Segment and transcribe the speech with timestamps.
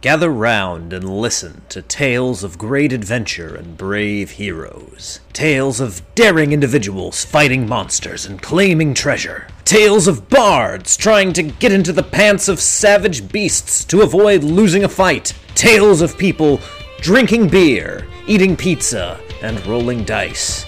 [0.00, 5.20] Gather round and listen to tales of great adventure and brave heroes.
[5.34, 9.46] Tales of daring individuals fighting monsters and claiming treasure.
[9.66, 14.84] Tales of bards trying to get into the pants of savage beasts to avoid losing
[14.84, 15.34] a fight.
[15.54, 16.60] Tales of people
[17.02, 20.64] drinking beer, eating pizza, and rolling dice.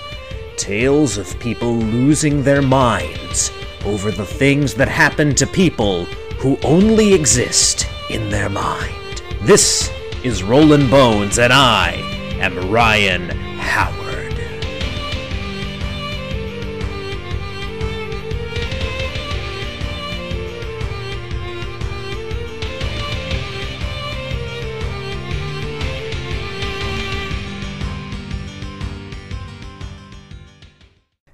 [0.59, 3.51] Tales of people losing their minds
[3.87, 6.05] over the things that happen to people
[6.37, 9.02] who only exist in their mind.
[9.45, 9.91] This
[10.23, 11.95] is Rollin' Bones, and I
[12.39, 14.33] am Ryan Howard.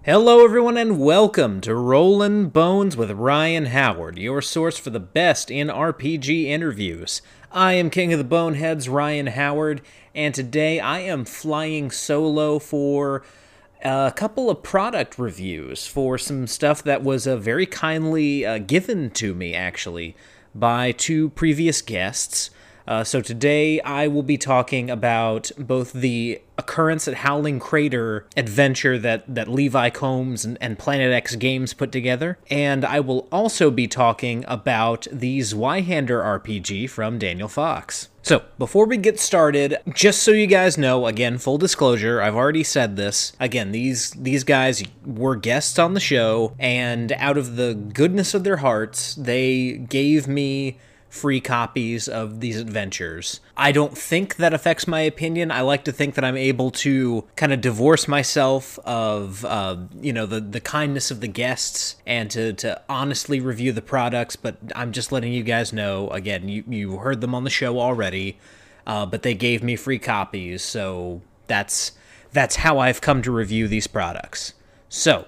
[0.02, 5.50] Hello, everyone, and welcome to Rollin' Bones with Ryan Howard, your source for the best
[5.50, 7.20] in RPG interviews.
[7.51, 9.80] I am King of the Boneheads, Ryan Howard,
[10.15, 13.22] and today I am flying solo for
[13.83, 19.09] a couple of product reviews for some stuff that was uh, very kindly uh, given
[19.12, 20.14] to me, actually,
[20.55, 22.50] by two previous guests.
[22.89, 28.98] Uh, so today I will be talking about both the occurrence at Howling Crater adventure
[28.98, 33.70] that, that Levi Combs and, and Planet X Games put together, and I will also
[33.70, 38.09] be talking about the Zweihander RPG from Daniel Fox.
[38.22, 42.64] So, before we get started, just so you guys know, again, full disclosure, I've already
[42.64, 43.33] said this.
[43.39, 48.44] Again, these these guys were guests on the show, and out of the goodness of
[48.44, 50.78] their hearts, they gave me
[51.09, 53.41] free copies of these adventures.
[53.56, 55.50] I don't think that affects my opinion.
[55.50, 60.12] I like to think that I'm able to kind of divorce myself of, uh, you
[60.12, 64.37] know, the, the kindness of the guests and to, to honestly review the products.
[64.37, 67.81] But I'm just letting you guys know again, you, you heard them on the show
[67.81, 68.39] already,
[68.87, 70.62] uh, but they gave me free copies.
[70.62, 71.93] So that's,
[72.33, 74.53] that's how I've come to review these products.
[74.91, 75.27] So,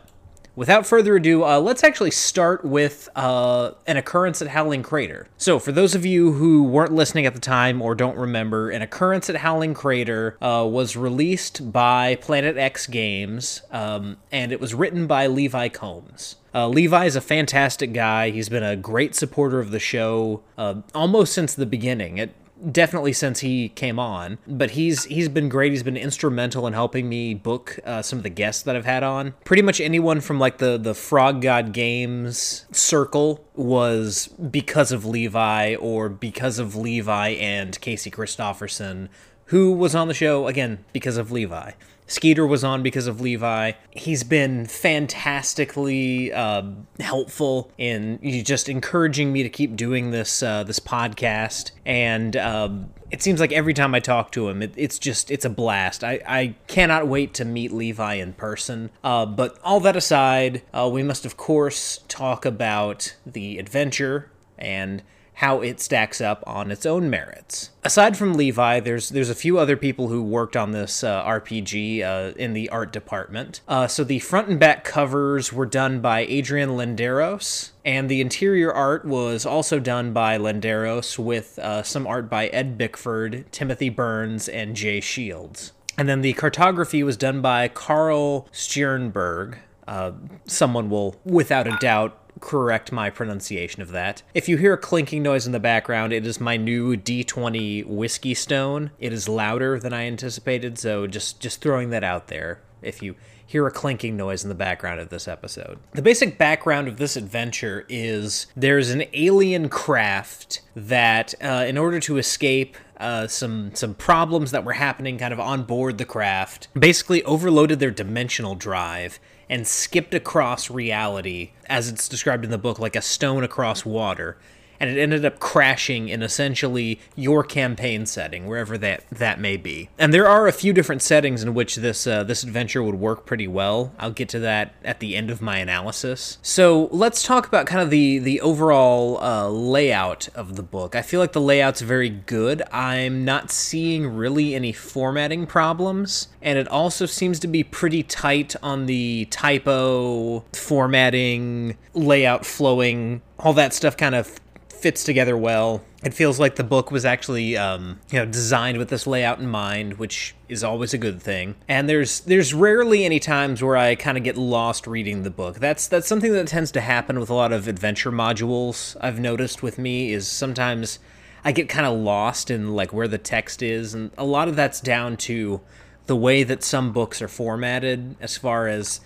[0.57, 5.29] without further ado, uh, let's actually start with uh, an occurrence at Howling Crater.
[5.37, 8.83] So, for those of you who weren't listening at the time or don't remember, an
[8.83, 14.75] occurrence at Howling Crater uh, was released by Planet X Games, um, and it was
[14.75, 16.37] written by Levi Combs.
[16.53, 18.31] Uh, Levi is a fantastic guy.
[18.31, 22.19] He's been a great supporter of the show uh, almost since the beginning.
[22.19, 22.35] It,
[22.71, 25.73] definitely since he came on but he's he's been great.
[25.73, 29.03] He's been instrumental in helping me book uh, some of the guests that i've had
[29.03, 29.35] on.
[29.45, 35.75] Pretty much anyone from like the the frog god games circle was because of levi
[35.75, 39.09] or because of levi and casey christofferson
[39.47, 41.73] who was on the show again because of levi
[42.11, 43.73] Skeeter was on because of Levi.
[43.93, 46.63] He's been fantastically uh,
[46.99, 53.23] helpful in just encouraging me to keep doing this uh, this podcast, and um, it
[53.23, 56.03] seems like every time I talk to him, it, it's just it's a blast.
[56.03, 58.91] I, I cannot wait to meet Levi in person.
[59.05, 65.05] Uh, but all that aside, uh, we must of course talk about the adventure and
[65.41, 67.71] how it stacks up on its own merits.
[67.83, 72.03] Aside from Levi, there's there's a few other people who worked on this uh, RPG
[72.03, 73.63] uh, in the art department.
[73.67, 78.71] Uh, so the front and back covers were done by Adrian Landeros, and the interior
[78.71, 84.47] art was also done by Landeros with uh, some art by Ed Bickford, Timothy Burns,
[84.47, 85.73] and Jay Shields.
[85.97, 89.57] And then the cartography was done by Carl Stjernberg.
[89.89, 90.13] Uh,
[90.45, 94.23] someone will, without a doubt, correct my pronunciation of that.
[94.35, 98.35] If you hear a clinking noise in the background, it is my new D20 whiskey
[98.35, 98.91] stone.
[98.99, 102.61] It is louder than I anticipated, so just just throwing that out there.
[102.83, 103.15] If you
[103.51, 105.77] hear a clinking noise in the background of this episode.
[105.91, 111.99] The basic background of this adventure is there's an alien craft that, uh, in order
[111.99, 116.69] to escape uh, some some problems that were happening kind of on board the craft,
[116.79, 119.19] basically overloaded their dimensional drive
[119.51, 124.39] and skipped across reality, as it's described in the book, like a stone across water.
[124.81, 129.91] And it ended up crashing in essentially your campaign setting, wherever that that may be.
[129.99, 133.27] And there are a few different settings in which this uh, this adventure would work
[133.27, 133.93] pretty well.
[133.99, 136.39] I'll get to that at the end of my analysis.
[136.41, 140.97] So let's talk about kind of the the overall uh, layout of the book.
[140.97, 142.63] I feel like the layout's very good.
[142.73, 148.57] I'm not seeing really any formatting problems, and it also seems to be pretty tight
[148.63, 154.39] on the typo, formatting, layout, flowing, all that stuff kind of
[154.81, 155.83] fits together well.
[156.03, 159.47] It feels like the book was actually, um, you know, designed with this layout in
[159.49, 161.57] mind, which is always a good thing.
[161.69, 165.59] And there's there's rarely any times where I kind of get lost reading the book.
[165.59, 168.97] That's that's something that tends to happen with a lot of adventure modules.
[169.01, 170.99] I've noticed with me is sometimes
[171.45, 174.57] I get kind of lost in like where the text is, and a lot of
[174.57, 175.61] that's down to
[176.07, 179.01] the way that some books are formatted as far as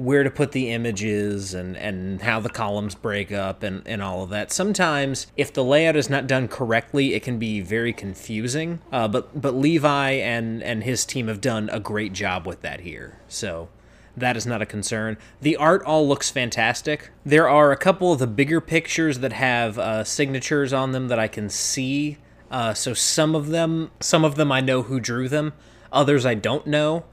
[0.00, 4.22] where to put the images and, and how the columns break up and, and all
[4.22, 4.50] of that.
[4.50, 8.80] Sometimes, if the layout is not done correctly, it can be very confusing.
[8.90, 12.80] Uh, but but Levi and, and his team have done a great job with that
[12.80, 13.18] here.
[13.28, 13.68] So
[14.16, 15.18] that is not a concern.
[15.40, 17.10] The art all looks fantastic.
[17.24, 21.18] There are a couple of the bigger pictures that have uh, signatures on them that
[21.18, 22.16] I can see.
[22.50, 25.52] Uh, so some of them, some of them I know who drew them.
[25.92, 27.04] Others I don't know.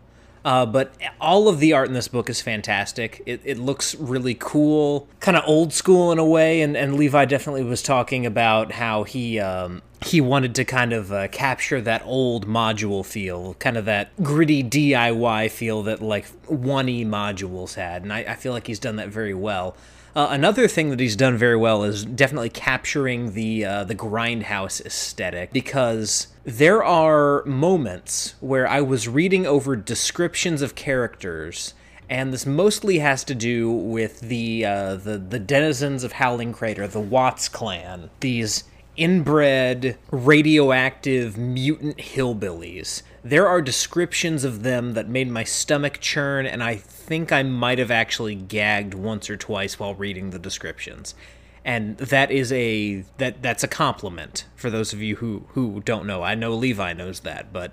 [0.48, 3.22] Uh, but all of the art in this book is fantastic.
[3.26, 6.62] It, it looks really cool, kind of old school in a way.
[6.62, 11.12] And, and Levi definitely was talking about how he um, he wanted to kind of
[11.12, 17.06] uh, capture that old module feel, kind of that gritty DIY feel that like 1E
[17.06, 18.04] modules had.
[18.04, 19.76] And I, I feel like he's done that very well.
[20.18, 24.84] Uh, another thing that he's done very well is definitely capturing the uh, the grindhouse
[24.84, 31.76] aesthetic because there are moments where I was reading over descriptions of characters
[32.10, 36.88] and this mostly has to do with the uh, the the denizens of Howling Crater,
[36.88, 38.10] the Watts clan.
[38.22, 38.64] These
[38.96, 43.04] inbred radioactive mutant hillbillies.
[43.24, 47.80] There are descriptions of them that made my stomach churn, and I think I might
[47.80, 51.16] have actually gagged once or twice while reading the descriptions.
[51.64, 56.06] And that is a that that's a compliment for those of you who who don't
[56.06, 56.22] know.
[56.22, 57.72] I know Levi knows that, but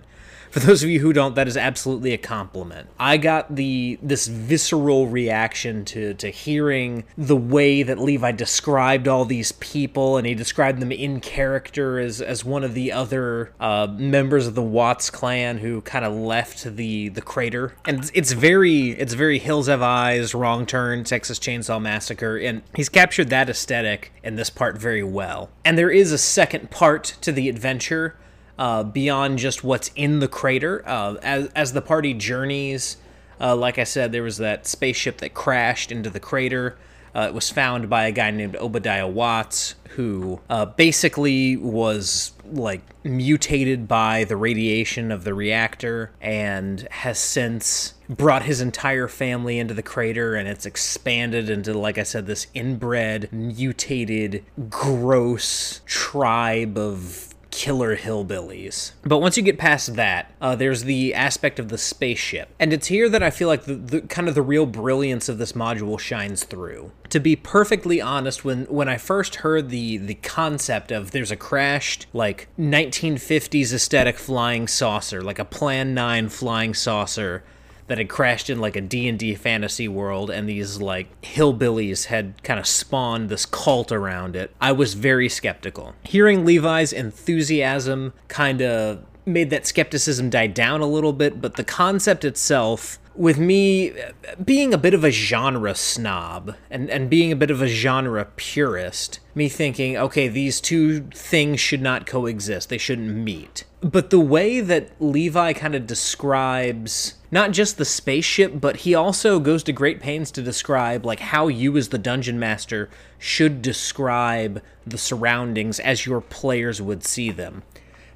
[0.55, 2.89] for those of you who don't, that is absolutely a compliment.
[2.97, 9.25] I got the this visceral reaction to to hearing the way that Levi described all
[9.25, 13.89] these people, and he described them in character as as one of the other uh,
[13.91, 17.75] members of the Watts clan who kind of left the the crater.
[17.85, 22.89] And it's very it's very Hills Have Eyes, Wrong Turn, Texas Chainsaw Massacre, and he's
[22.89, 25.51] captured that aesthetic in this part very well.
[25.65, 28.15] And there is a second part to the adventure
[28.59, 30.83] uh, beyond just what's in the crater.
[30.87, 32.97] Uh, as, as the party journeys,
[33.41, 36.77] uh, like I said, there was that spaceship that crashed into the crater.
[37.15, 42.83] Uh, it was found by a guy named Obadiah Watts, who uh, basically was like
[43.05, 49.73] mutated by the radiation of the reactor and has since brought his entire family into
[49.73, 57.34] the crater and it's expanded into like i said this inbred mutated gross tribe of
[57.55, 58.93] killer hillbillies.
[59.05, 62.53] But once you get past that, uh, there's the aspect of the spaceship.
[62.59, 65.39] And it's here that I feel like the, the kind of the real brilliance of
[65.39, 66.91] this module shines through.
[67.11, 71.37] To be perfectly honest, when when I first heard the the concept of there's a
[71.37, 77.45] crashed like 1950s aesthetic flying saucer, like a Plan 9 flying saucer
[77.87, 82.59] that had crashed in like a D&D fantasy world and these like hillbillies had kind
[82.59, 84.55] of spawned this cult around it.
[84.61, 85.95] I was very skeptical.
[86.05, 91.65] Hearing Levi's enthusiasm kind of made that skepticism die down a little bit, but the
[91.65, 94.13] concept itself with me uh,
[94.45, 98.27] being a bit of a genre snob and, and being a bit of a genre
[98.37, 102.69] purist, me thinking, okay, these two things should not coexist.
[102.69, 103.65] They shouldn't meet.
[103.81, 109.41] But the way that Levi kind of describes not just the spaceship, but he also
[109.41, 112.89] goes to great pains to describe like how you as the dungeon master
[113.19, 117.65] should describe the surroundings as your players would see them.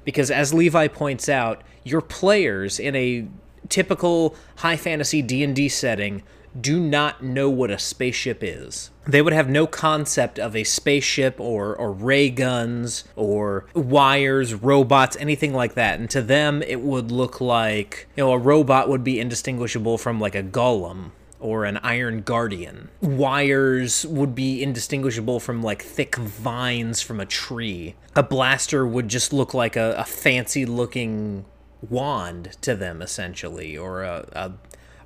[0.05, 3.27] Because as Levi points out, your players in a
[3.67, 6.23] typical high fantasy D&D setting
[6.61, 8.91] do not know what a spaceship is.
[9.07, 15.17] They would have no concept of a spaceship or, or ray guns or wires, robots,
[15.19, 15.99] anything like that.
[15.99, 20.19] And to them, it would look like, you know, a robot would be indistinguishable from
[20.19, 22.89] like a golem or an iron guardian.
[23.01, 27.95] Wires would be indistinguishable from like thick vines from a tree.
[28.15, 31.45] A blaster would just look like a, a fancy looking
[31.81, 34.51] wand to them essentially or a, a,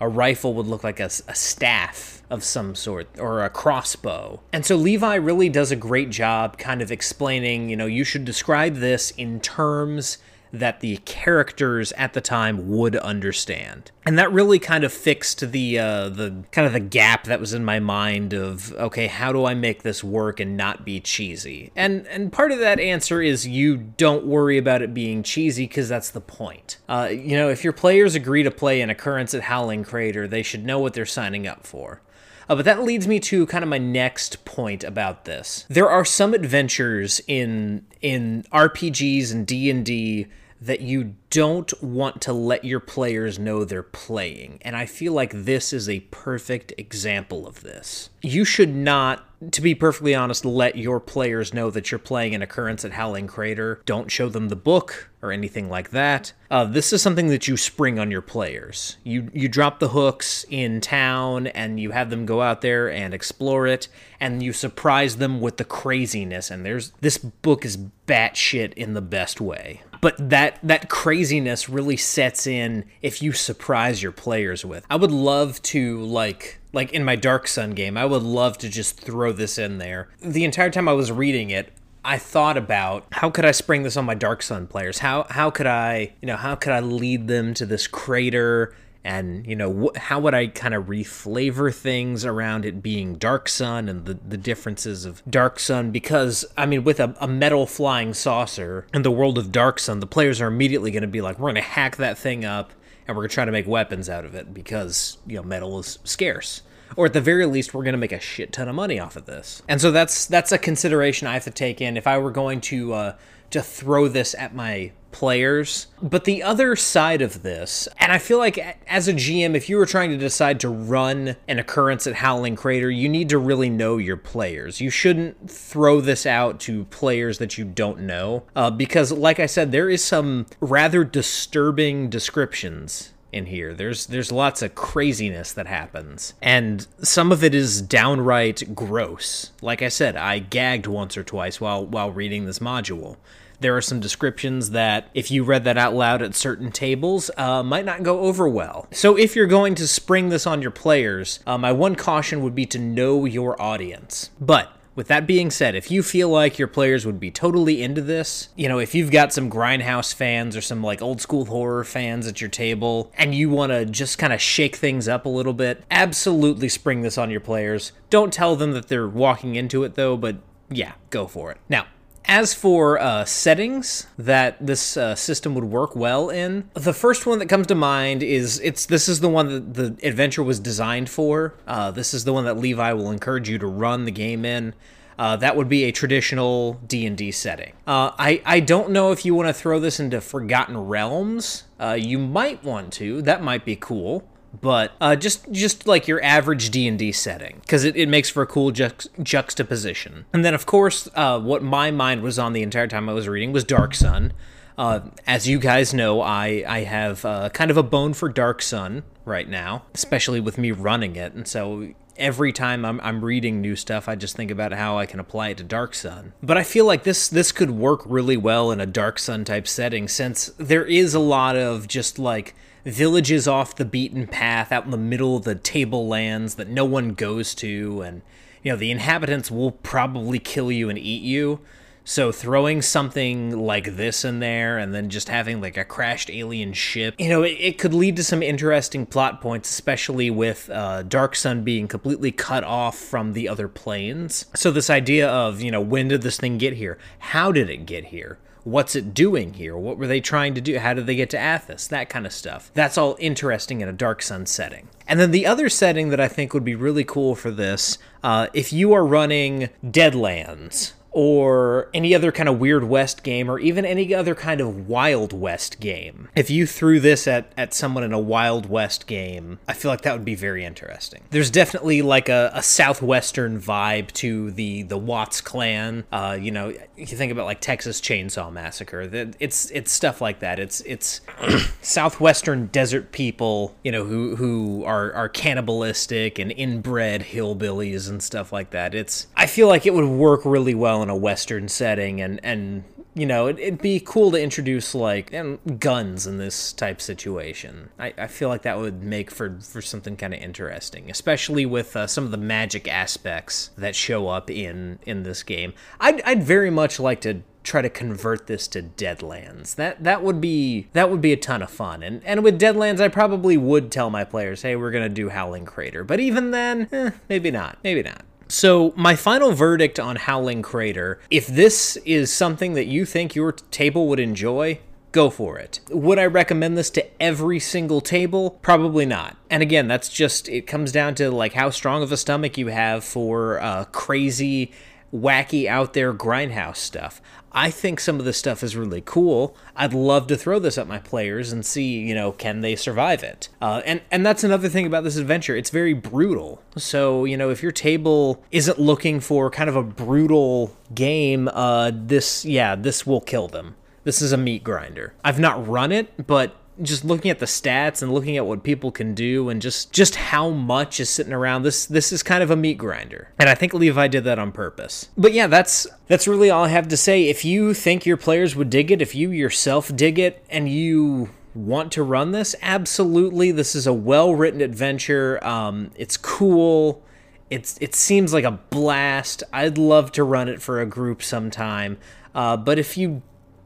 [0.03, 4.41] a rifle would look like a, a, staff of some sort or a crossbow.
[4.51, 8.25] And so levi really does a great job kind of explaining you know you should
[8.25, 10.17] describe this in terms
[10.53, 13.89] that the characters at the time would understand.
[14.05, 17.53] And that really kind of fixed the uh, the kind of the gap that was
[17.53, 21.71] in my mind of okay, how do I make this work and not be cheesy?
[21.75, 25.89] And and part of that answer is you don't worry about it being cheesy because
[25.89, 26.77] that's the point.
[26.87, 30.43] Uh, you know, if your players agree to play an occurrence at Howling Crater, they
[30.43, 32.01] should know what they're signing up for.
[32.47, 35.65] Uh, but that leads me to kind of my next point about this.
[35.69, 40.27] There are some adventures in in RPGs and D and D
[40.65, 44.59] that you don't want to let your players know they're playing.
[44.61, 48.09] And I feel like this is a perfect example of this.
[48.21, 52.41] You should not to be perfectly honest, let your players know that you're playing an
[52.41, 53.81] occurrence at Howling Crater.
[53.85, 56.33] Don't show them the book or anything like that.
[56.49, 58.97] Uh, this is something that you spring on your players.
[59.03, 63.13] You you drop the hooks in town and you have them go out there and
[63.13, 63.87] explore it,
[64.19, 66.49] and you surprise them with the craziness.
[66.51, 67.77] And there's this book is
[68.07, 69.81] batshit in the best way.
[70.03, 74.85] But that that craziness really sets in if you surprise your players with.
[74.89, 78.69] I would love to like like in my Dark Sun game, I would love to
[78.69, 80.09] just throw this in there.
[80.21, 81.71] The entire time I was reading it,
[82.03, 84.99] I thought about how could I spring this on my Dark Sun players?
[84.99, 89.45] How how could I, you know, how could I lead them to this crater and,
[89.45, 93.89] you know, wh- how would I kind of reflavor things around it being Dark Sun
[93.89, 98.13] and the, the differences of Dark Sun because I mean with a, a metal flying
[98.13, 101.37] saucer in the world of Dark Sun, the players are immediately going to be like
[101.37, 102.71] we're going to hack that thing up
[103.07, 105.79] and we're going to try to make weapons out of it because, you know, metal
[105.79, 106.61] is scarce.
[106.95, 109.15] Or at the very least, we're going to make a shit ton of money off
[109.15, 109.63] of this.
[109.67, 112.61] And so that's that's a consideration I have to take in if I were going
[112.61, 113.15] to uh,
[113.49, 115.87] to throw this at my players.
[116.01, 119.77] But the other side of this, and I feel like as a GM, if you
[119.77, 123.69] were trying to decide to run an occurrence at Howling Crater, you need to really
[123.69, 124.81] know your players.
[124.81, 129.45] You shouldn't throw this out to players that you don't know, uh, because, like I
[129.45, 133.73] said, there is some rather disturbing descriptions in here.
[133.73, 136.35] There's there's lots of craziness that happens.
[136.41, 139.51] And some of it is downright gross.
[139.61, 143.17] Like I said, I gagged once or twice while while reading this module.
[143.59, 147.63] There are some descriptions that, if you read that out loud at certain tables, uh,
[147.63, 148.87] might not go over well.
[148.91, 152.55] So, if you're going to spring this on your players, uh, my one caution would
[152.55, 154.29] be to know your audience.
[154.39, 158.01] But with that being said, if you feel like your players would be totally into
[158.01, 161.83] this, you know, if you've got some Grindhouse fans or some like old school horror
[161.83, 165.29] fans at your table and you want to just kind of shake things up a
[165.29, 167.91] little bit, absolutely spring this on your players.
[168.09, 170.37] Don't tell them that they're walking into it though, but
[170.69, 171.57] yeah, go for it.
[171.69, 171.87] Now,
[172.25, 177.39] as for uh, settings that this uh, system would work well in, the first one
[177.39, 181.09] that comes to mind is it's this is the one that the adventure was designed
[181.09, 181.55] for.
[181.67, 184.73] Uh, this is the one that Levi will encourage you to run the game in.
[185.17, 187.73] Uh, that would be a traditional D and D setting.
[187.85, 191.63] Uh, I I don't know if you want to throw this into Forgotten Realms.
[191.79, 193.21] Uh, you might want to.
[193.21, 194.27] That might be cool
[194.61, 198.47] but uh, just just like your average d&d setting because it, it makes for a
[198.47, 200.25] cool juxtaposition.
[200.33, 203.27] And then of course uh, what my mind was on the entire time i was
[203.27, 204.33] reading was dark sun.
[204.75, 208.61] Uh, as you guys know i, I have uh, kind of a bone for dark
[208.61, 211.33] sun right now especially with me running it.
[211.33, 215.07] And so every time I'm, I'm reading new stuff i just think about how i
[215.07, 216.33] can apply it to dark sun.
[216.43, 219.67] But i feel like this this could work really well in a dark sun type
[219.67, 222.53] setting since there is a lot of just like
[222.85, 227.13] villages off the beaten path out in the middle of the tablelands that no one
[227.13, 228.21] goes to and
[228.61, 231.59] you know the inhabitants will probably kill you and eat you
[232.05, 236.73] so throwing something like this in there and then just having like a crashed alien
[236.73, 241.03] ship, you know, it, it could lead to some interesting plot points, especially with uh,
[241.03, 244.47] Dark Sun being completely cut off from the other planes.
[244.53, 246.97] So this idea of, you know, when did this thing get here?
[247.19, 248.37] How did it get here?
[248.63, 249.75] What's it doing here?
[249.75, 250.79] What were they trying to do?
[250.79, 251.87] How did they get to Athas?
[251.89, 252.71] That kind of stuff.
[252.73, 254.87] That's all interesting in a Dark Sun setting.
[255.07, 258.47] And then the other setting that I think would be really cool for this, uh,
[258.53, 263.85] if you are running Deadlands, or any other kind of Weird West game, or even
[263.85, 266.29] any other kind of Wild West game.
[266.35, 270.01] If you threw this at, at someone in a Wild West game, I feel like
[270.01, 271.23] that would be very interesting.
[271.29, 276.03] There's definitely like a, a Southwestern vibe to the, the Watts clan.
[276.11, 279.01] Uh, you know, you think about like Texas Chainsaw Massacre.
[279.39, 280.59] It's it's stuff like that.
[280.59, 281.21] It's it's
[281.81, 288.51] Southwestern desert people, you know, who who are, are cannibalistic and inbred hillbillies and stuff
[288.51, 288.95] like that.
[288.95, 292.83] It's I feel like it would work really well in a western setting and and
[293.13, 295.31] you know it, would be cool to introduce like
[295.79, 300.15] guns in this type situation I, I feel like that would make for for something
[300.15, 304.99] kind of interesting especially with uh, some of the magic aspects that show up in
[305.05, 309.75] in this game I'd, I'd very much like to try to convert this to Deadlands.
[309.75, 312.03] That that would be that would be a ton of fun.
[312.03, 315.65] And and with Deadlands, I probably would tell my players, "Hey, we're gonna do Howling
[315.65, 317.79] Crater." But even then, eh, maybe not.
[317.83, 318.23] Maybe not.
[318.53, 323.51] So, my final verdict on Howling Crater if this is something that you think your
[323.51, 324.79] table would enjoy,
[325.11, 325.79] go for it.
[325.89, 328.51] Would I recommend this to every single table?
[328.61, 329.37] Probably not.
[329.49, 332.67] And again, that's just, it comes down to like how strong of a stomach you
[332.67, 334.71] have for uh, crazy,
[335.11, 337.23] wacky, out there grindhouse stuff.
[337.53, 339.55] I think some of this stuff is really cool.
[339.75, 343.23] I'd love to throw this at my players and see, you know, can they survive
[343.23, 343.49] it?
[343.61, 345.55] Uh, and and that's another thing about this adventure.
[345.55, 346.61] It's very brutal.
[346.75, 351.91] So you know, if your table isn't looking for kind of a brutal game, uh,
[351.93, 353.75] this yeah, this will kill them.
[354.03, 355.13] This is a meat grinder.
[355.23, 358.91] I've not run it, but just looking at the stats and looking at what people
[358.91, 362.49] can do and just just how much is sitting around this this is kind of
[362.49, 363.29] a meat grinder.
[363.39, 365.09] And i think levi did that on purpose.
[365.17, 367.25] But yeah that's that's really all i have to say.
[367.25, 371.29] If you think your players would dig it if you yourself dig it and you
[371.53, 375.43] want to run this absolutely this is a well written adventure.
[375.45, 377.03] Um, it's cool.
[377.49, 379.43] It's it seems like a blast.
[379.53, 381.99] I'd love to run it for a group sometime.
[382.33, 383.21] Uh, but if you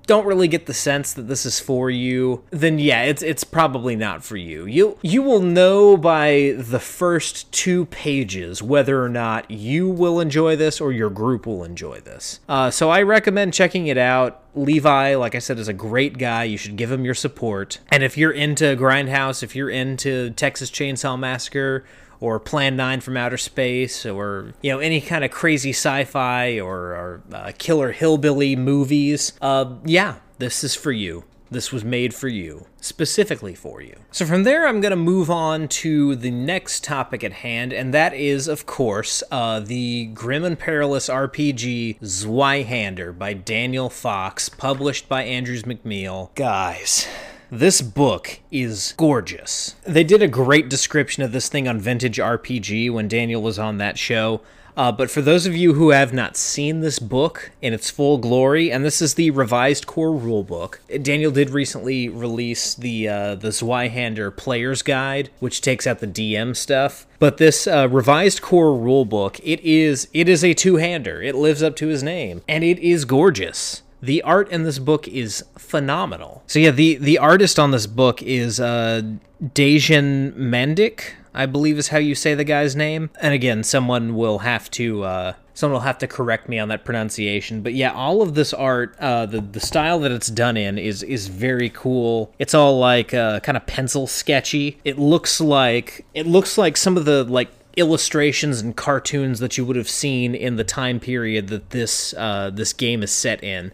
[0.08, 3.96] don't really get the sense that this is for you, then yeah, it's it's probably
[3.96, 4.66] not for you.
[4.66, 10.56] You you will know by the first two pages whether or not you will enjoy
[10.56, 12.40] this or your group will enjoy this.
[12.48, 14.44] Uh, so I recommend checking it out.
[14.56, 16.46] Levi, like I said, is a great guy.
[16.46, 17.80] You should give him your support.
[17.90, 21.86] And if you're into Grindhouse, if you're into Texas Chainsaw Massacre,
[22.20, 26.78] or Plan 9 from Outer Space or you know any kind of crazy sci-fi or,
[26.78, 31.24] or uh, killer hillbilly movies, uh, yeah, this is for you.
[31.50, 33.96] This was made for you, specifically for you.
[34.12, 37.94] So from there, I'm going to move on to the next topic at hand, and
[37.94, 45.08] that is, of course, uh, the Grim and Perilous RPG Zweihander by Daniel Fox, published
[45.08, 46.36] by Andrews McMeel.
[46.36, 47.08] Guys,
[47.52, 49.76] this book is gorgeous.
[49.84, 53.78] They did a great description of this thing on Vintage RPG when Daniel was on
[53.78, 54.42] that show.
[54.78, 58.20] Uh, but for those of you who have not seen this book in its full
[58.20, 63.48] glory, and this is the revised core rulebook, Daniel did recently release the uh, the
[63.48, 67.08] Zweihander Player's Guide, which takes out the DM stuff.
[67.18, 71.24] But this uh, revised core rulebook, it is it is a two hander.
[71.24, 73.82] It lives up to his name, and it is gorgeous.
[74.02, 76.44] The art in this book is phenomenal.
[76.48, 79.02] So yeah, the the artist on this book is uh
[79.44, 83.10] Dejan Mandic, I believe is how you say the guy's name.
[83.22, 86.86] And again, someone will have to uh someone will have to correct me on that
[86.86, 87.62] pronunciation.
[87.62, 91.02] But yeah, all of this art, uh, the the style that it's done in is
[91.02, 92.32] is very cool.
[92.38, 94.80] It's all like uh, kind of pencil sketchy.
[94.86, 99.64] It looks like it looks like some of the like illustrations and cartoons that you
[99.64, 103.72] would have seen in the time period that this uh, this game is set in.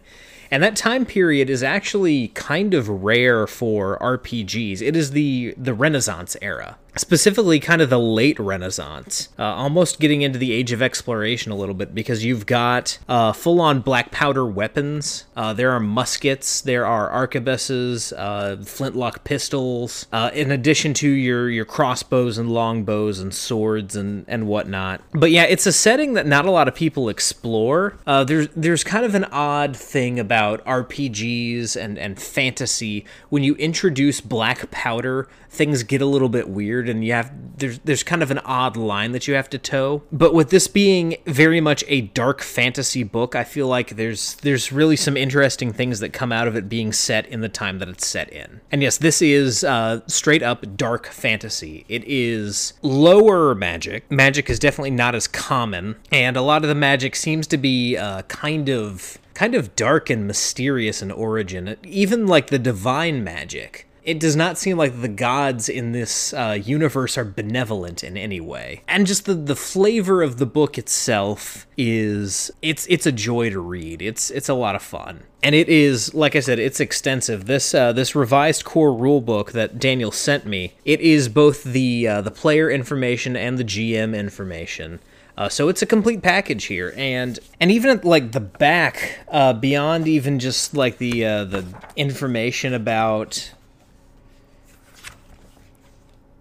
[0.51, 4.81] And that time period is actually kind of rare for RPGs.
[4.81, 10.21] It is the the Renaissance era specifically kind of the late renaissance uh, almost getting
[10.21, 14.45] into the age of exploration a little bit because you've got uh, full-on black powder
[14.45, 15.25] weapons.
[15.35, 21.49] Uh, there are muskets there are arquebuses uh, flintlock pistols uh, in addition to your
[21.49, 25.01] your crossbows and longbows and swords and and whatnot.
[25.13, 27.97] But yeah it's a setting that not a lot of people explore.
[28.05, 33.05] Uh, there's there's kind of an odd thing about rpgs and and fantasy.
[33.29, 37.79] When you introduce black powder things get a little bit weird and you have there's
[37.79, 40.03] there's kind of an odd line that you have to toe.
[40.11, 44.71] But with this being very much a dark fantasy book, I feel like there's there's
[44.71, 47.89] really some interesting things that come out of it being set in the time that
[47.89, 48.61] it's set in.
[48.71, 51.85] And yes, this is uh, straight up dark fantasy.
[51.87, 54.09] It is lower magic.
[54.11, 57.97] Magic is definitely not as common, and a lot of the magic seems to be
[57.97, 61.75] uh, kind of kind of dark and mysterious in origin.
[61.83, 66.59] Even like the divine magic it does not seem like the gods in this uh,
[66.61, 68.81] universe are benevolent in any way.
[68.87, 73.59] And just the, the flavor of the book itself is it's it's a joy to
[73.59, 74.01] read.
[74.01, 75.23] It's it's a lot of fun.
[75.41, 77.45] And it is, like I said, it's extensive.
[77.45, 82.21] This uh, this revised core rulebook that Daniel sent me, it is both the uh,
[82.21, 84.99] the player information and the GM information.
[85.35, 89.53] Uh, so it's a complete package here, and and even at like the back, uh,
[89.53, 93.51] beyond even just like the uh, the information about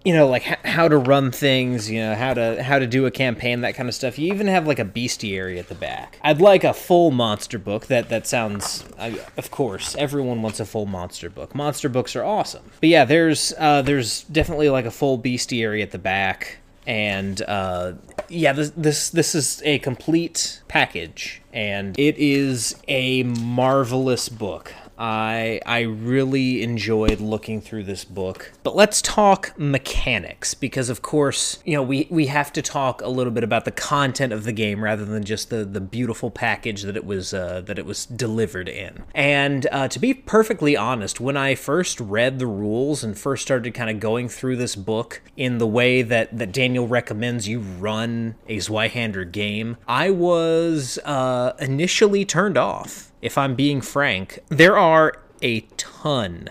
[0.04, 3.10] you know like how to run things you know how to how to do a
[3.10, 4.18] campaign that kind of stuff.
[4.18, 6.18] You even have like a bestiary at the back.
[6.22, 7.86] I'd like a full monster book.
[7.86, 11.54] That that sounds I, of course everyone wants a full monster book.
[11.54, 12.64] Monster books are awesome.
[12.80, 16.58] But yeah there's uh, there's definitely like a full bestiary at the back.
[16.84, 17.92] And uh,
[18.28, 21.42] yeah this, this this is a complete package.
[21.52, 28.52] And it is a marvelous book I I really enjoyed looking through this book.
[28.62, 33.08] But let's talk mechanics because of course, you know, we we have to talk a
[33.08, 36.82] little bit about the content of the game rather than just the the beautiful package
[36.82, 39.02] that it was uh, that it was delivered in.
[39.12, 43.74] And uh, to be perfectly honest, when I first read the rules and first started
[43.74, 48.36] kind of going through this book in the way that that Daniel recommends you run
[48.46, 55.14] a Zweihander game, I was uh, initially turned off if I'm being frank, there are
[55.40, 56.50] a ton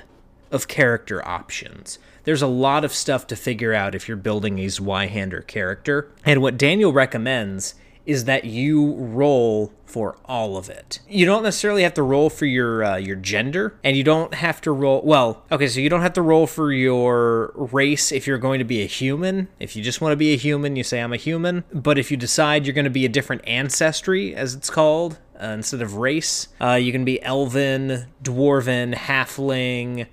[0.52, 2.00] of character options.
[2.24, 6.12] There's a lot of stuff to figure out if you're building a Zweihander character.
[6.26, 11.00] And what Daniel recommends is that you roll for all of it.
[11.08, 14.60] You don't necessarily have to roll for your uh, your gender, and you don't have
[14.62, 15.02] to roll.
[15.04, 18.66] Well, okay, so you don't have to roll for your race if you're going to
[18.66, 19.50] be a human.
[19.60, 21.64] If you just want to be a human, you say I'm a human.
[21.74, 25.48] But if you decide you're going to be a different ancestry, as it's called, uh,
[25.48, 30.08] instead of race, uh, you can be elven, dwarven, halfling.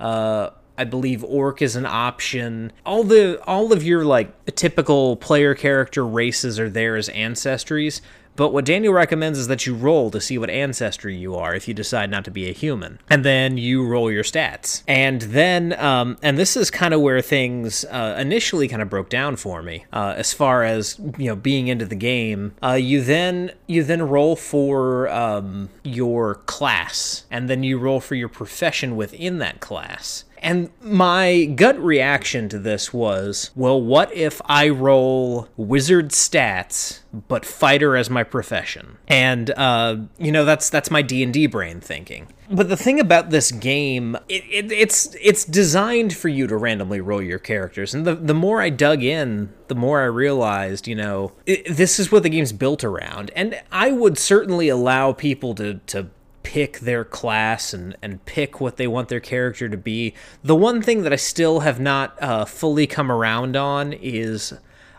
[0.00, 2.72] Uh, I believe orc is an option.
[2.84, 8.00] All the all of your like typical player character races are there as ancestries,
[8.36, 11.68] but what Daniel recommends is that you roll to see what ancestry you are if
[11.68, 12.98] you decide not to be a human.
[13.10, 14.82] And then you roll your stats.
[14.88, 19.08] And then, um, and this is kind of where things uh, initially kind of broke
[19.08, 22.54] down for me uh, as far as, you know, being into the game.
[22.62, 28.14] Uh, you then, you then roll for um, your class, and then you roll for
[28.14, 30.24] your profession within that class.
[30.42, 37.46] And my gut reaction to this was, well, what if I roll wizard stats but
[37.46, 38.98] fighter as my profession?
[39.06, 42.26] And uh, you know, that's that's my D and D brain thinking.
[42.50, 47.00] But the thing about this game, it, it, it's it's designed for you to randomly
[47.00, 50.96] roll your characters, and the the more I dug in, the more I realized, you
[50.96, 53.30] know, it, this is what the game's built around.
[53.36, 56.08] And I would certainly allow people to to
[56.42, 60.14] pick their class and, and pick what they want their character to be.
[60.42, 64.54] The one thing that I still have not uh, fully come around on is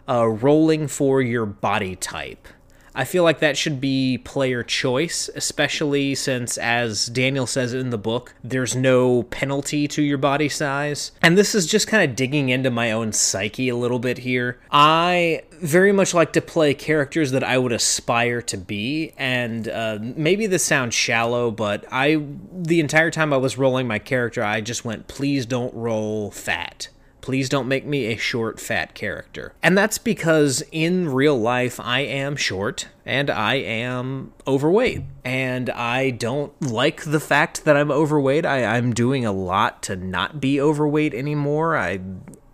[0.08, 2.48] uh, rolling for your body type.
[2.96, 7.98] I feel like that should be player choice, especially since, as Daniel says in the
[7.98, 11.12] book, there's no penalty to your body size.
[11.22, 14.60] And this is just kind of digging into my own psyche a little bit here.
[14.72, 19.98] I very much like to play characters that I would aspire to be, and uh,
[20.02, 24.62] maybe this sounds shallow, but I, the entire time I was rolling my character, I
[24.62, 26.90] just went, please don't roll fat.
[27.24, 29.54] Please don't make me a short, fat character.
[29.64, 35.04] And that's because in real life, I am short and I am overweight.
[35.24, 38.46] And I don't like the fact that I'm overweight.
[38.46, 41.78] I, I'm doing a lot to not be overweight anymore.
[41.78, 42.02] I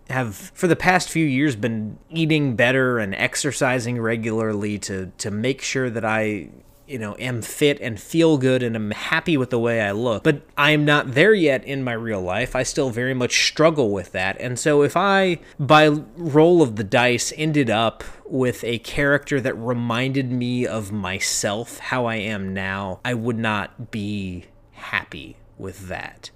[0.08, 5.62] have for the past few years been eating better and exercising regularly to to make
[5.62, 6.50] sure that I
[6.90, 10.24] you know, am fit and feel good and am happy with the way I look.
[10.24, 12.56] But I am not there yet in my real life.
[12.56, 14.36] I still very much struggle with that.
[14.40, 19.54] And so if I, by roll of the dice, ended up with a character that
[19.54, 26.30] reminded me of myself, how I am now, I would not be happy with that.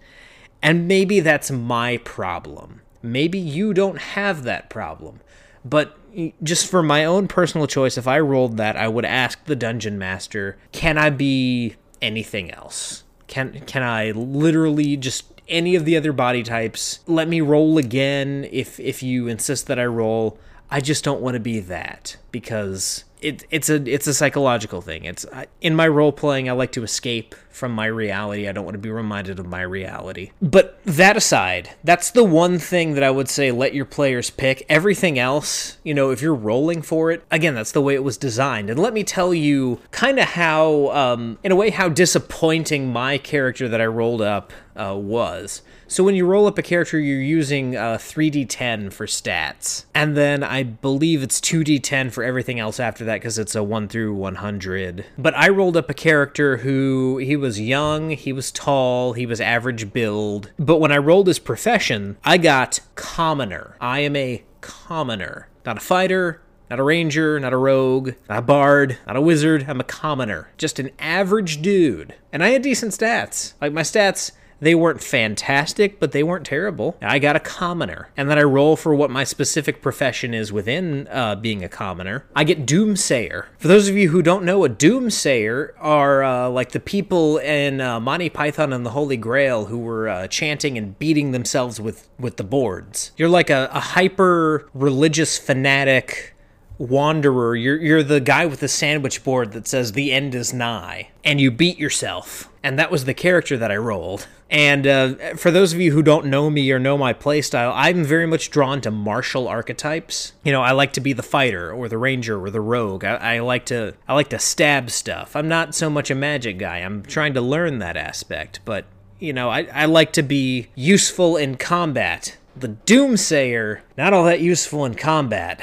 [0.62, 2.80] And maybe that's my problem.
[3.02, 5.20] Maybe you don't have that problem.
[5.64, 5.96] But
[6.42, 9.98] just for my own personal choice, if I rolled that, I would ask the dungeon
[9.98, 13.05] master, "Can I be anything else?
[13.27, 17.00] Can can I literally just any of the other body types?
[17.07, 20.38] Let me roll again if if you insist that I roll.
[20.70, 25.04] I just don't want to be that because it, it's a it's a psychological thing.
[25.04, 25.24] It's
[25.60, 26.48] in my role playing.
[26.48, 28.48] I like to escape from my reality.
[28.48, 30.32] I don't want to be reminded of my reality.
[30.42, 34.66] But that aside, that's the one thing that I would say let your players pick.
[34.68, 38.18] Everything else, you know, if you're rolling for it, again, that's the way it was
[38.18, 38.68] designed.
[38.68, 43.16] And let me tell you, kind of how, um, in a way, how disappointing my
[43.18, 45.62] character that I rolled up uh, was.
[45.94, 50.42] So when you roll up a character, you're using uh, 3d10 for stats, and then
[50.42, 55.04] I believe it's 2d10 for everything else after that because it's a 1 through 100.
[55.16, 59.40] But I rolled up a character who he was young, he was tall, he was
[59.40, 60.50] average build.
[60.59, 63.76] But when I rolled his profession, I got commoner.
[63.80, 68.42] I am a commoner, not a fighter, not a ranger, not a rogue, not a
[68.42, 69.66] bard, not a wizard.
[69.68, 70.48] I'm a commoner.
[70.59, 72.16] Just an average dude.
[72.33, 73.52] And I had decent stats.
[73.61, 74.33] Like my stats
[74.64, 76.96] they weren't fantastic, but they weren't terrible.
[77.00, 81.07] I got a commoner, and then I roll for what my specific profession is within
[81.09, 82.24] uh, being a commoner.
[82.35, 83.46] I get doomsayer.
[83.59, 87.81] For those of you who don't know, a doomsayer are uh, like the people in
[87.81, 92.09] uh, Monty Python and the Holy Grail who were uh, chanting and beating themselves with
[92.18, 93.12] with the boards.
[93.16, 96.33] You're like a, a hyper religious fanatic
[96.78, 97.56] wanderer.
[97.56, 101.40] You're you're the guy with the sandwich board that says the end is nigh, and
[101.40, 102.50] you beat yourself.
[102.62, 104.26] And that was the character that I rolled.
[104.50, 108.04] And uh, for those of you who don't know me or know my playstyle, I'm
[108.04, 110.32] very much drawn to martial archetypes.
[110.44, 113.04] You know, I like to be the fighter or the ranger or the rogue.
[113.04, 115.34] I, I like to I like to stab stuff.
[115.37, 116.78] I'm not so much a magic guy.
[116.78, 118.87] I'm trying to learn that aspect, but
[119.18, 122.37] you know, I, I like to be useful in combat.
[122.56, 125.60] The Doomsayer, not all that useful in combat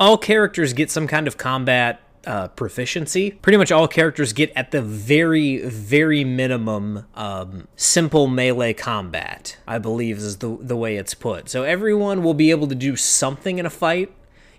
[0.00, 3.30] all characters get some kind of combat uh, proficiency.
[3.30, 9.78] Pretty much all characters get at the very, very minimum um, simple melee combat, I
[9.78, 11.48] believe is the, the way it's put.
[11.48, 14.12] So everyone will be able to do something in a fight.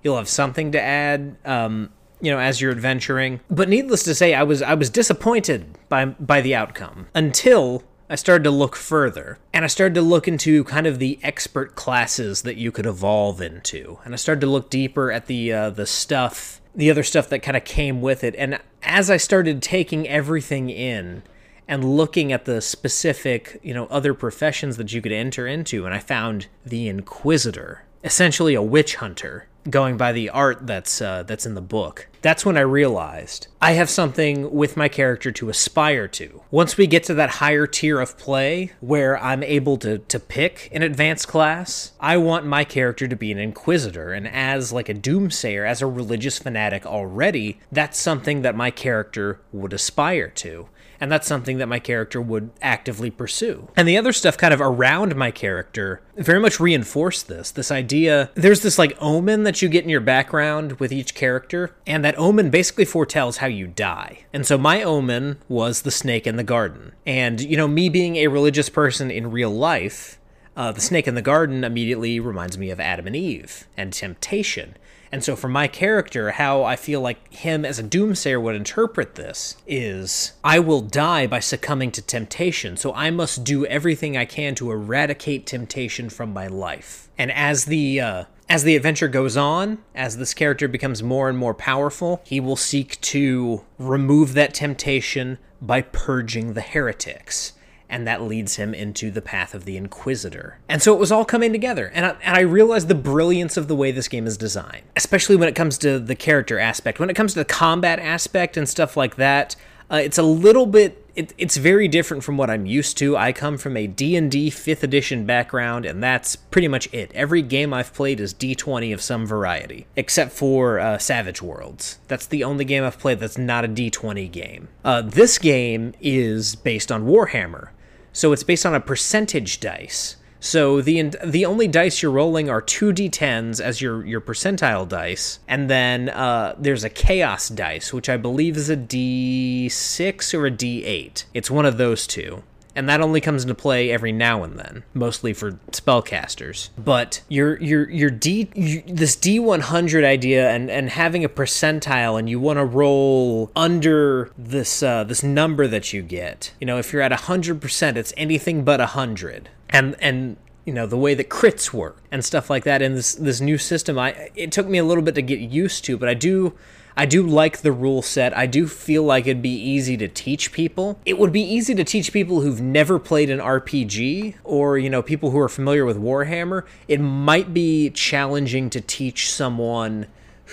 [0.04, 1.36] You'll have something to add.
[1.44, 1.90] Um,
[2.24, 3.40] you know, as you're adventuring.
[3.50, 8.16] But needless to say, I was I was disappointed by by the outcome until I
[8.16, 9.40] started to look further.
[9.54, 13.42] And I started to look into kind of the expert classes that you could evolve
[13.42, 14.00] into.
[14.04, 17.40] And I started to look deeper at the uh, the stuff, the other stuff that
[17.40, 18.36] kind of came with it.
[18.36, 21.24] And as I started taking everything in
[21.70, 25.96] and looking at the specific, you know, other professions that you could enter into, and
[25.96, 31.46] I found the Inquisitor, essentially a witch hunter going by the art that's uh, that's
[31.46, 32.08] in the book.
[32.22, 36.42] That's when I realized I have something with my character to aspire to.
[36.52, 40.70] Once we get to that higher tier of play where I'm able to to pick
[40.72, 44.94] an advanced class, I want my character to be an inquisitor and as like a
[44.94, 50.68] doomsayer, as a religious fanatic already, that's something that my character would aspire to
[51.02, 53.68] and that's something that my character would actively pursue.
[53.76, 57.50] And the other stuff kind of around my character very much reinforced this.
[57.50, 61.76] This idea there's this like omen that you get in your background with each character,
[61.88, 64.26] and that omen basically foretells how you die.
[64.32, 66.94] And so my omen was the snake in the garden.
[67.06, 70.20] And, you know, me being a religious person in real life,
[70.56, 74.76] uh, the snake in the garden immediately reminds me of Adam and Eve and temptation.
[75.12, 79.16] And so, for my character, how I feel like him as a doomsayer would interpret
[79.16, 84.26] this is I will die by succumbing to temptation, so I must do everything I
[84.26, 87.10] can to eradicate temptation from my life.
[87.18, 91.38] And as the uh, as the adventure goes on, as this character becomes more and
[91.38, 97.54] more powerful, he will seek to remove that temptation by purging the heretics
[97.92, 100.58] and that leads him into the path of the Inquisitor.
[100.68, 103.68] And so it was all coming together, and I, and I realized the brilliance of
[103.68, 107.00] the way this game is designed, especially when it comes to the character aspect.
[107.00, 109.56] When it comes to the combat aspect and stuff like that,
[109.92, 113.18] uh, it's a little bit it, it's very different from what I'm used to.
[113.18, 117.12] I come from a D&D 5th edition background and that's pretty much it.
[117.14, 122.00] Every game I've played is D20 of some variety, except for uh, Savage Worlds.
[122.08, 124.70] That's the only game I've played that's not a D20 game.
[124.86, 127.70] Uh, this game is based on Warhammer.
[128.14, 130.18] So it's based on a percentage dice.
[130.44, 135.38] So the the only dice you're rolling are two d10s as your your percentile dice,
[135.48, 140.52] and then uh, there's a chaos dice, which I believe is a d6 or a
[140.52, 141.26] d8.
[141.36, 142.42] It's one of those two
[142.76, 146.70] and that only comes into play every now and then, mostly for spellcasters.
[146.78, 152.18] But your your your D this D one hundred idea and and having a percentile,
[152.18, 156.54] and you want to roll under this uh, this number that you get.
[156.60, 160.38] You know, if you're at hundred percent, it's anything but hundred, and and
[160.72, 163.58] you know the way that crits work and stuff like that in this this new
[163.58, 166.54] system i it took me a little bit to get used to but i do
[166.96, 168.36] I do like the rule set.
[168.38, 171.00] I do feel like it'd be easy to teach people.
[171.06, 175.02] It would be easy to teach people who've never played an RPG or, you know,
[175.02, 176.66] people who are familiar with Warhammer.
[176.90, 180.08] It might be challenging to teach someone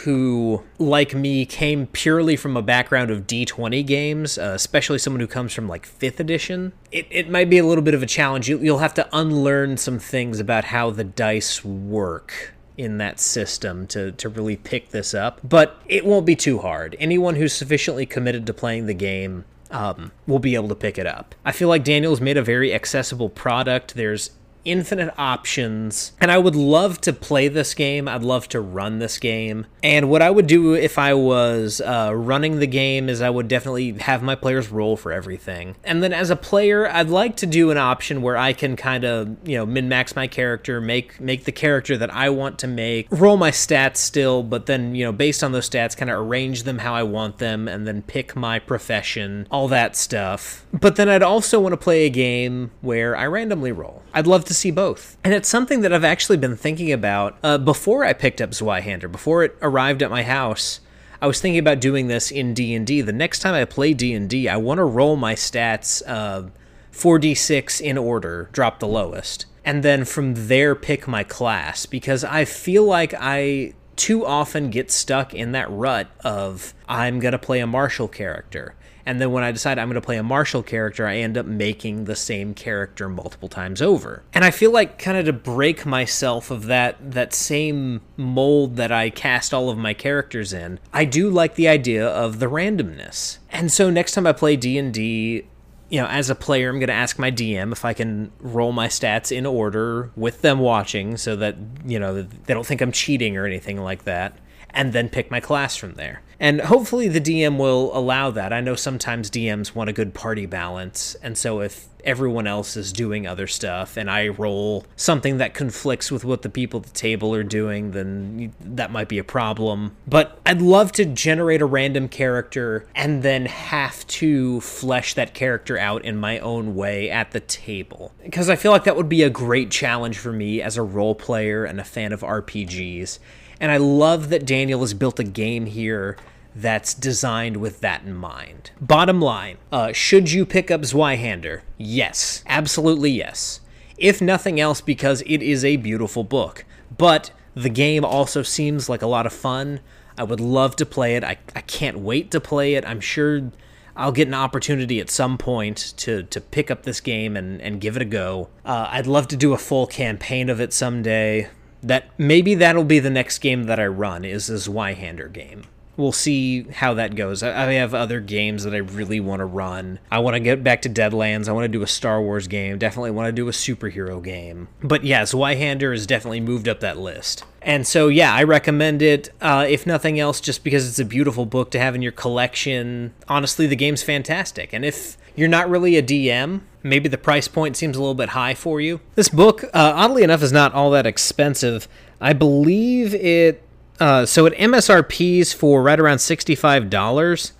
[0.04, 5.26] who, like me, came purely from a background of D20 games, uh, especially someone who
[5.26, 6.72] comes from like 5th edition.
[6.92, 8.48] It, it might be a little bit of a challenge.
[8.48, 13.88] You, you'll have to unlearn some things about how the dice work in that system
[13.88, 15.40] to, to really pick this up.
[15.42, 16.96] But it won't be too hard.
[17.00, 21.06] Anyone who's sufficiently committed to playing the game um, will be able to pick it
[21.06, 21.34] up.
[21.44, 23.94] I feel like Daniel's made a very accessible product.
[23.94, 24.30] There's
[24.68, 26.12] infinite options.
[26.20, 28.06] And I would love to play this game.
[28.08, 29.66] I'd love to run this game.
[29.82, 33.48] And what I would do if I was uh, running the game is I would
[33.48, 35.76] definitely have my players roll for everything.
[35.84, 39.04] And then as a player, I'd like to do an option where I can kind
[39.04, 42.66] of, you know, min max my character, make make the character that I want to
[42.66, 46.20] make, roll my stats still, but then, you know, based on those stats, kind of
[46.20, 50.66] arrange them how I want them, and then pick my profession, all that stuff.
[50.72, 54.02] But then I'd also want to play a game where I randomly roll.
[54.12, 55.16] I'd love to see both.
[55.24, 59.10] And it's something that I've actually been thinking about uh, before I picked up Zweihander,
[59.10, 60.80] before it arrived at my house.
[61.20, 63.00] I was thinking about doing this in D&D.
[63.00, 66.48] The next time I play D&D, I want to roll my stats uh,
[66.92, 72.44] 4d6 in order, drop the lowest, and then from there pick my class because I
[72.44, 77.58] feel like I too often get stuck in that rut of I'm going to play
[77.58, 78.74] a martial character
[79.08, 81.46] and then when I decide I'm going to play a martial character, I end up
[81.46, 84.22] making the same character multiple times over.
[84.34, 88.92] And I feel like kind of to break myself of that that same mold that
[88.92, 93.38] I cast all of my characters in, I do like the idea of the randomness.
[93.48, 95.46] And so next time I play D&D,
[95.88, 98.72] you know, as a player, I'm going to ask my DM if I can roll
[98.72, 102.92] my stats in order with them watching so that, you know, they don't think I'm
[102.92, 104.36] cheating or anything like that
[104.78, 106.22] and then pick my class from there.
[106.38, 108.52] And hopefully the DM will allow that.
[108.52, 112.92] I know sometimes DMs want a good party balance, and so if everyone else is
[112.92, 116.92] doing other stuff and I roll something that conflicts with what the people at the
[116.92, 119.96] table are doing, then that might be a problem.
[120.06, 125.76] But I'd love to generate a random character and then have to flesh that character
[125.76, 128.12] out in my own way at the table.
[128.22, 131.16] Because I feel like that would be a great challenge for me as a role
[131.16, 133.18] player and a fan of RPGs.
[133.60, 136.16] And I love that Daniel has built a game here
[136.54, 138.70] that's designed with that in mind.
[138.80, 141.62] Bottom line, uh, should you pick up Zweihander?
[141.76, 143.60] Yes, absolutely yes.
[143.96, 146.64] If nothing else, because it is a beautiful book.
[146.96, 149.80] But the game also seems like a lot of fun.
[150.16, 151.24] I would love to play it.
[151.24, 152.84] I, I can't wait to play it.
[152.84, 153.50] I'm sure
[153.96, 157.80] I'll get an opportunity at some point to, to pick up this game and, and
[157.80, 158.48] give it a go.
[158.64, 161.48] Uh, I'd love to do a full campaign of it someday
[161.82, 165.64] that maybe that'll be the next game that I run is this Zweihander game.
[165.96, 167.42] We'll see how that goes.
[167.42, 169.98] I have other games that I really want to run.
[170.12, 171.48] I want to get back to Deadlands.
[171.48, 172.78] I want to do a Star Wars game.
[172.78, 174.68] Definitely want to do a superhero game.
[174.80, 177.42] But yeah, Zweihander has definitely moved up that list.
[177.62, 181.46] And so, yeah, I recommend it, uh, if nothing else, just because it's a beautiful
[181.46, 183.12] book to have in your collection.
[183.26, 184.72] Honestly, the game's fantastic.
[184.72, 188.30] And if you're not really a DM, maybe the price point seems a little bit
[188.30, 189.00] high for you.
[189.14, 191.86] This book, uh, oddly enough, is not all that expensive.
[192.20, 193.62] I believe it.
[194.00, 197.52] Uh, so it MSRP's for right around sixty-five dollars.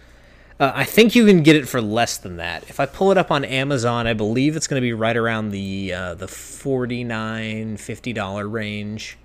[0.58, 2.64] Uh, I think you can get it for less than that.
[2.68, 5.50] If I pull it up on Amazon, I believe it's going to be right around
[5.50, 7.06] the uh, the $49
[7.74, 9.18] $50 range.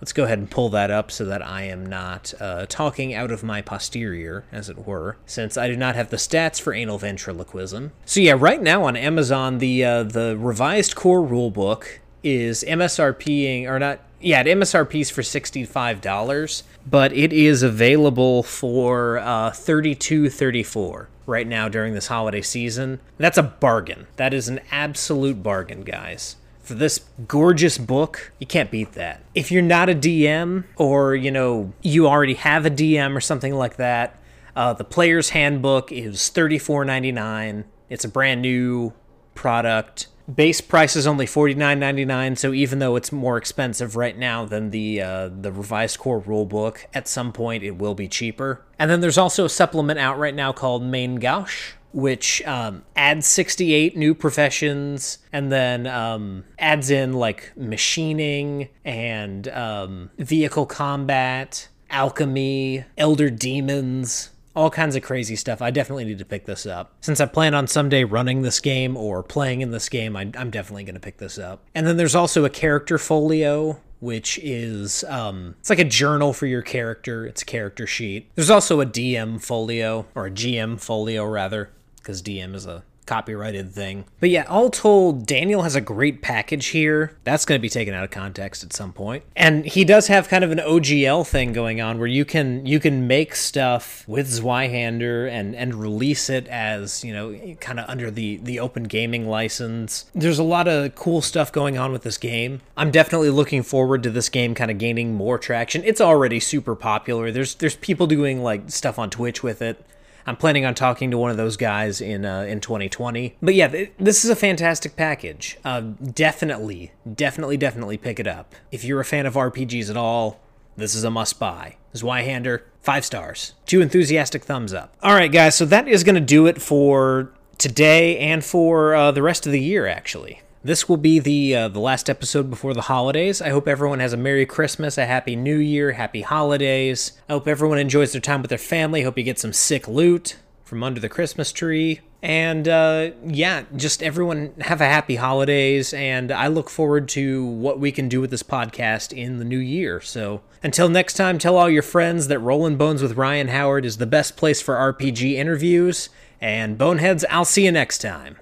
[0.00, 3.30] Let's go ahead and pull that up so that I am not uh, talking out
[3.30, 6.98] of my posterior, as it were, since I do not have the stats for anal
[6.98, 7.92] ventriloquism.
[8.04, 13.78] So yeah, right now on Amazon, the uh, the revised core rulebook is MSRPing or
[13.78, 14.00] not.
[14.20, 21.46] Yeah, it MSRP's for sixty-five dollars, but it is available for uh, thirty-two thirty-four right
[21.46, 23.00] now during this holiday season.
[23.18, 24.06] That's a bargain.
[24.16, 29.22] That is an absolute bargain, guys for this gorgeous book, you can't beat that.
[29.34, 33.54] If you're not a DM or, you know, you already have a DM or something
[33.54, 34.18] like that,
[34.56, 37.64] uh, the player's handbook is $34.99.
[37.88, 38.92] It's a brand new
[39.34, 40.08] product.
[40.34, 45.00] Base price is only $49.99, so even though it's more expensive right now than the
[45.00, 48.64] uh, the revised core rulebook, at some point it will be cheaper.
[48.76, 53.26] And then there's also a supplement out right now called Main Gauche, which um, adds
[53.26, 62.84] 68 new professions and then um, adds in like machining and um, vehicle combat, alchemy,
[62.98, 65.60] elder demons, all kinds of crazy stuff.
[65.60, 66.94] I definitely need to pick this up.
[67.02, 70.50] Since I plan on someday running this game or playing in this game, I, am
[70.50, 71.64] definitely going to pick this up.
[71.74, 76.46] And then there's also a character folio, which is um, it's like a journal for
[76.46, 77.26] your character.
[77.26, 78.30] It's a character sheet.
[78.36, 83.72] There's also a DM folio or a GM folio rather, because DM is a copyrighted
[83.72, 84.04] thing.
[84.20, 87.16] But yeah, all told, Daniel has a great package here.
[87.24, 89.24] That's going to be taken out of context at some point.
[89.34, 92.80] And he does have kind of an OGL thing going on where you can you
[92.80, 98.10] can make stuff with Zweihander and and release it as, you know, kind of under
[98.10, 100.06] the the open gaming license.
[100.14, 102.60] There's a lot of cool stuff going on with this game.
[102.76, 105.82] I'm definitely looking forward to this game kind of gaining more traction.
[105.84, 107.30] It's already super popular.
[107.30, 109.82] There's there's people doing like stuff on Twitch with it.
[110.26, 113.36] I'm planning on talking to one of those guys in uh, in 2020.
[113.40, 115.56] But yeah, th- this is a fantastic package.
[115.64, 118.54] Uh, definitely, definitely, definitely pick it up.
[118.72, 120.40] If you're a fan of RPGs at all,
[120.76, 121.76] this is a must buy.
[121.94, 123.54] Zweihander, five stars.
[123.64, 124.94] Two enthusiastic thumbs up.
[125.02, 129.12] All right, guys, so that is going to do it for today and for uh,
[129.12, 130.40] the rest of the year, actually.
[130.66, 133.40] This will be the uh, the last episode before the holidays.
[133.40, 137.12] I hope everyone has a Merry Christmas, a Happy New Year, Happy Holidays.
[137.28, 139.02] I hope everyone enjoys their time with their family.
[139.02, 142.00] Hope you get some sick loot from under the Christmas tree.
[142.20, 145.94] And uh, yeah, just everyone have a happy holidays.
[145.94, 149.58] And I look forward to what we can do with this podcast in the new
[149.58, 150.00] year.
[150.00, 153.98] So until next time, tell all your friends that Rollin' Bones with Ryan Howard is
[153.98, 156.08] the best place for RPG interviews.
[156.40, 158.38] And Boneheads, I'll see you next time.